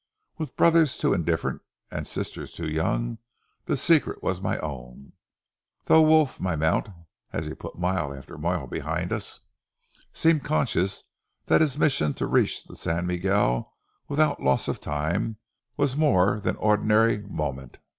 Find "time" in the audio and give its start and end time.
14.81-15.37